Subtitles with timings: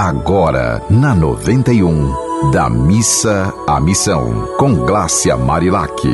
[0.00, 6.08] Agora, na 91, da missa à missão, com Glácia Marilac.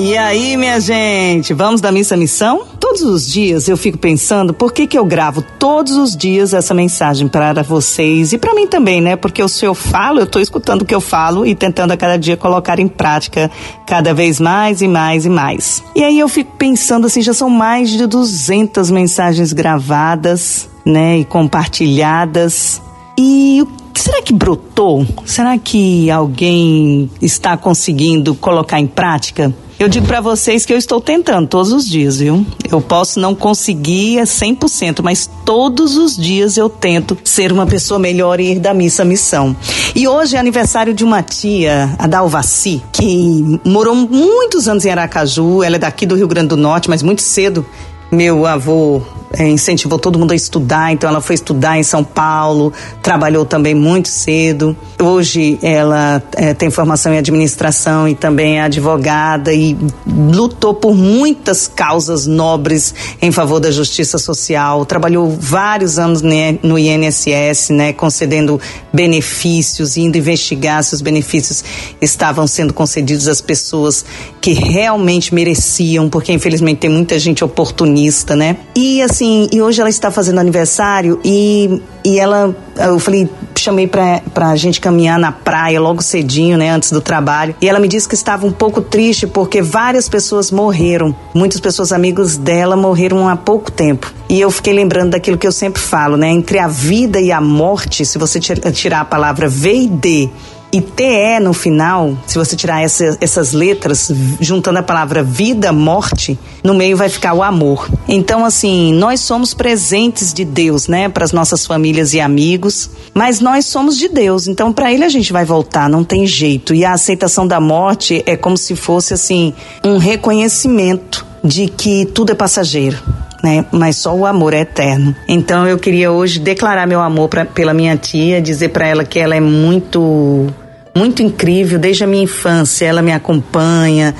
[0.00, 2.64] E aí, minha gente, vamos da missa à missão?
[2.94, 6.72] Todos os dias eu fico pensando por que, que eu gravo todos os dias essa
[6.72, 9.16] mensagem para vocês e para mim também, né?
[9.16, 12.16] Porque se eu falo, eu estou escutando o que eu falo e tentando a cada
[12.16, 13.50] dia colocar em prática
[13.84, 15.82] cada vez mais e mais e mais.
[15.92, 21.24] E aí eu fico pensando assim, já são mais de 200 mensagens gravadas né, e
[21.24, 22.80] compartilhadas.
[23.18, 23.66] E
[24.00, 25.06] será que brotou?
[25.24, 29.54] Será que alguém está conseguindo colocar em prática?
[29.78, 32.46] Eu digo para vocês que eu estou tentando todos os dias, viu?
[32.70, 38.38] Eu posso não conseguir 100%, mas todos os dias eu tento ser uma pessoa melhor
[38.38, 39.54] e ir da missa à missão.
[39.94, 45.64] E hoje é aniversário de uma tia, a Dalvaci, que morou muitos anos em Aracaju.
[45.64, 47.66] Ela é daqui do Rio Grande do Norte, mas muito cedo
[48.12, 49.02] meu avô
[49.38, 53.74] é, incentivou todo mundo a estudar, então ela foi estudar em São Paulo, trabalhou também
[53.74, 54.76] muito cedo.
[55.00, 61.66] Hoje ela é, tem formação em administração e também é advogada e lutou por muitas
[61.66, 64.84] causas nobres em favor da justiça social.
[64.84, 66.22] Trabalhou vários anos
[66.62, 68.60] no INSS, né, concedendo
[68.92, 71.64] benefícios, indo investigar se os benefícios
[72.00, 74.04] estavam sendo concedidos às pessoas
[74.40, 78.58] que realmente mereciam, porque infelizmente tem muita gente oportunista, né?
[78.76, 83.86] E assim assim, e hoje ela está fazendo aniversário e, e ela, eu falei, chamei
[83.86, 87.54] pra, pra gente caminhar na praia logo cedinho, né, antes do trabalho.
[87.60, 91.14] E ela me disse que estava um pouco triste porque várias pessoas morreram.
[91.32, 94.12] Muitas pessoas amigos dela morreram há pouco tempo.
[94.28, 97.40] E eu fiquei lembrando daquilo que eu sempre falo, né, entre a vida e a
[97.40, 100.30] morte, se você tirar a palavra V e D
[100.74, 104.10] e TE no final, se você tirar essa, essas letras,
[104.40, 107.88] juntando a palavra vida, morte, no meio vai ficar o amor.
[108.08, 113.38] Então, assim, nós somos presentes de Deus, né, para as nossas famílias e amigos, mas
[113.38, 116.74] nós somos de Deus, então para Ele a gente vai voltar, não tem jeito.
[116.74, 119.54] E a aceitação da morte é como se fosse, assim,
[119.84, 122.98] um reconhecimento de que tudo é passageiro.
[123.44, 123.64] Né?
[123.70, 125.14] Mas só o amor é eterno.
[125.28, 129.18] Então eu queria hoje declarar meu amor pra, pela minha tia, dizer para ela que
[129.18, 130.50] ela é muito
[130.96, 132.86] muito incrível, desde a minha infância.
[132.86, 134.14] Ela me acompanha,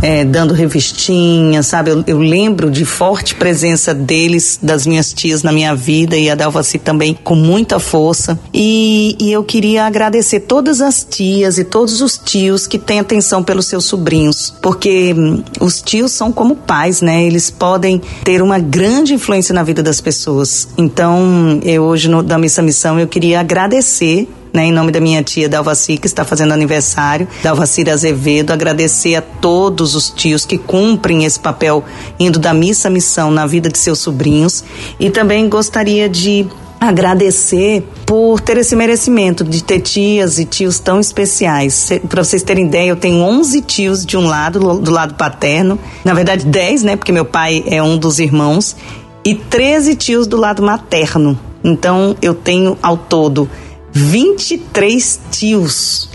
[0.00, 1.90] é, dando revistinha, sabe?
[1.90, 6.34] Eu, eu, lembro de forte presença deles, das minhas tias na minha vida e a
[6.34, 8.38] Dalvaci também com muita força.
[8.54, 13.42] E, e eu queria agradecer todas as tias e todos os tios que têm atenção
[13.42, 17.24] pelos seus sobrinhos, porque hum, os tios são como pais, né?
[17.24, 20.68] Eles podem ter uma grande influência na vida das pessoas.
[20.78, 25.22] Então, eu hoje no, da Missa Missão eu queria agradecer né, em nome da minha
[25.22, 31.24] tia Dalvaci, que está fazendo aniversário, Dalvacira Azevedo, agradecer a todos os tios que cumprem
[31.24, 31.84] esse papel
[32.18, 34.64] indo da missa à missão na vida de seus sobrinhos
[34.98, 36.46] e também gostaria de
[36.80, 41.90] agradecer por ter esse merecimento de ter tias e tios tão especiais.
[42.08, 46.14] Para vocês terem ideia, eu tenho 11 tios de um lado, do lado paterno, na
[46.14, 48.74] verdade 10, né, porque meu pai é um dos irmãos,
[49.22, 51.38] e 13 tios do lado materno.
[51.62, 53.48] Então eu tenho ao todo
[53.92, 56.08] 23 tios,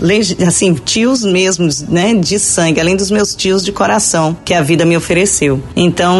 [0.48, 4.86] assim, tios mesmos, né, de sangue, além dos meus tios de coração que a vida
[4.86, 5.62] me ofereceu.
[5.76, 6.18] Então,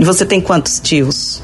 [0.00, 1.42] você tem quantos tios?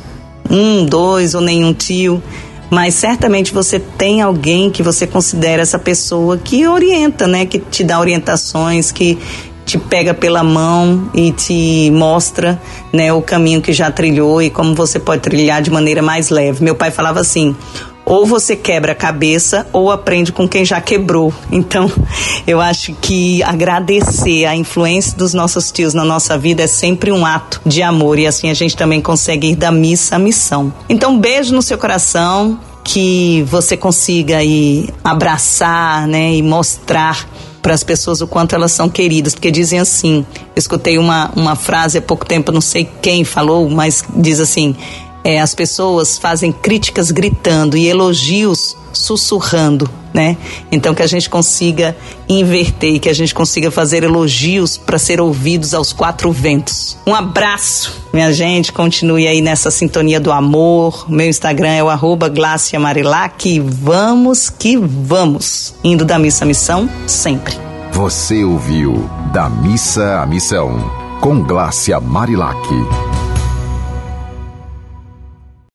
[0.50, 2.22] Um, dois ou nenhum tio?
[2.70, 7.84] Mas certamente você tem alguém que você considera essa pessoa que orienta, né, que te
[7.84, 9.16] dá orientações, que
[9.64, 12.60] te pega pela mão e te mostra
[12.92, 16.62] né, o caminho que já trilhou e como você pode trilhar de maneira mais leve.
[16.62, 17.54] Meu pai falava assim:
[18.06, 21.34] ou você quebra a cabeça ou aprende com quem já quebrou.
[21.50, 21.90] Então,
[22.46, 27.26] eu acho que agradecer a influência dos nossos tios na nossa vida é sempre um
[27.26, 30.72] ato de amor e assim a gente também consegue ir da missa à missão.
[30.88, 37.28] Então, beijo no seu coração, que você consiga aí abraçar, né, e mostrar
[37.60, 41.56] para as pessoas o quanto elas são queridas, porque dizem assim, eu escutei uma, uma
[41.56, 44.76] frase há pouco tempo, não sei quem falou, mas diz assim,
[45.26, 50.36] é, as pessoas fazem críticas gritando e elogios sussurrando, né?
[50.71, 51.97] Então que a gente consiga
[52.28, 56.97] inverter e que a gente consiga fazer elogios para ser ouvidos aos quatro ventos.
[57.04, 58.72] Um abraço, minha gente.
[58.72, 61.10] Continue aí nessa sintonia do amor.
[61.10, 62.33] Meu Instagram é o arroba
[62.78, 63.59] Marilac.
[63.59, 65.74] Vamos que vamos.
[65.83, 67.53] Indo da missa à missão, sempre.
[67.91, 70.78] Você ouviu Da Missa à Missão,
[71.21, 73.16] com Glácia Marilac.